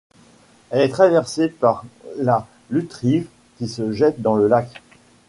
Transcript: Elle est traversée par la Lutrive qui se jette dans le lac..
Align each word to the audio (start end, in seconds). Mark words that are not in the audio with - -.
Elle 0.71 0.81
est 0.81 0.89
traversée 0.89 1.47
par 1.47 1.85
la 2.17 2.47
Lutrive 2.71 3.27
qui 3.59 3.67
se 3.67 3.91
jette 3.91 4.19
dans 4.19 4.35
le 4.35 4.47
lac.. 4.47 4.81